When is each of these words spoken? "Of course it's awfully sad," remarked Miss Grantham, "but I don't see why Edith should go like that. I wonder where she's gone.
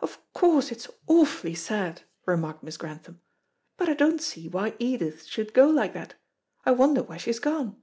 "Of 0.00 0.18
course 0.32 0.72
it's 0.72 0.90
awfully 1.06 1.54
sad," 1.54 2.02
remarked 2.26 2.64
Miss 2.64 2.76
Grantham, 2.76 3.20
"but 3.76 3.88
I 3.88 3.94
don't 3.94 4.20
see 4.20 4.48
why 4.48 4.74
Edith 4.80 5.22
should 5.22 5.54
go 5.54 5.68
like 5.68 5.92
that. 5.94 6.16
I 6.64 6.72
wonder 6.72 7.04
where 7.04 7.20
she's 7.20 7.38
gone. 7.38 7.80